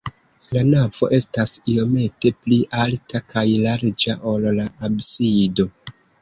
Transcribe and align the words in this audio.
La 0.53 0.61
navo 0.67 1.09
estas 1.17 1.51
iomete 1.73 2.31
pli 2.45 2.57
alta 2.85 3.21
kaj 3.35 3.45
larĝa, 3.67 4.17
ol 4.33 4.49
la 4.57 4.67
absido. 4.91 5.69